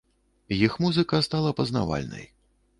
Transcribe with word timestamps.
Іх 0.67 0.77
музыка 0.85 1.21
стала 1.29 1.55
пазнавальнай. 1.63 2.29